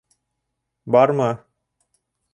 [0.95, 1.29] Бармы?